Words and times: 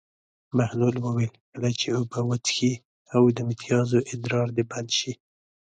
بهلول 0.57 0.95
وویل: 0.99 1.33
کله 1.51 1.69
چې 1.79 1.87
اوبه 1.97 2.19
وڅښې 2.29 2.73
او 3.15 3.21
د 3.35 3.37
متیازو 3.47 3.99
ادرار 4.13 4.47
دې 4.55 4.63
بند 4.71 4.89
شي. 4.97 5.11